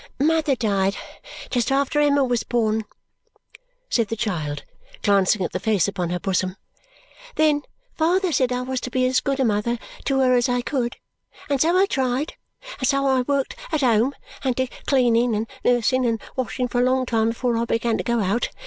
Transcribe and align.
"Mother 0.19 0.55
died 0.55 0.97
just 1.51 1.71
after 1.71 1.99
Emma 1.99 2.23
was 2.23 2.41
born," 2.41 2.85
said 3.87 4.07
the 4.07 4.15
child, 4.15 4.63
glancing 5.03 5.43
at 5.43 5.51
the 5.51 5.59
face 5.59 5.87
upon 5.87 6.09
her 6.09 6.19
bosom. 6.19 6.55
"Then 7.35 7.61
father 7.93 8.31
said 8.31 8.51
I 8.51 8.63
was 8.63 8.81
to 8.81 8.89
be 8.89 9.05
as 9.05 9.19
good 9.19 9.39
a 9.39 9.45
mother 9.45 9.77
to 10.05 10.19
her 10.21 10.33
as 10.33 10.49
I 10.49 10.61
could. 10.63 10.95
And 11.49 11.61
so 11.61 11.77
I 11.77 11.85
tried. 11.85 12.33
And 12.79 12.87
so 12.87 13.05
I 13.05 13.21
worked 13.21 13.55
at 13.71 13.81
home 13.81 14.15
and 14.43 14.55
did 14.55 14.71
cleaning 14.87 15.35
and 15.35 15.45
nursing 15.63 16.03
and 16.07 16.19
washing 16.35 16.67
for 16.67 16.81
a 16.81 16.85
long 16.85 17.05
time 17.05 17.27
before 17.29 17.55
I 17.55 17.65
began 17.65 17.99
to 17.99 18.03
go 18.03 18.21
out. 18.21 18.49